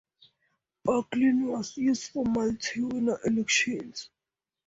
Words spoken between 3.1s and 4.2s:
elections.